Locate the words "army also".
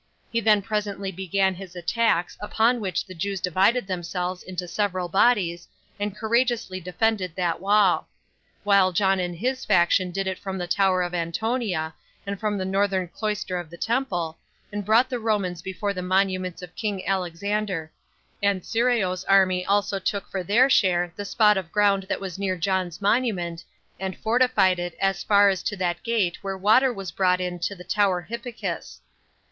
19.25-19.99